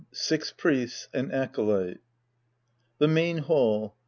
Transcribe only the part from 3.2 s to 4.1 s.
hall.